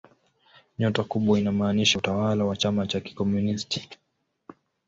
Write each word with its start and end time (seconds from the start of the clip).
Nyota 0.79 1.03
kubwa 1.03 1.39
inamaanisha 1.39 1.97
utawala 1.99 2.45
wa 2.45 2.57
chama 2.57 2.87
cha 2.87 2.99
kikomunisti. 2.99 3.89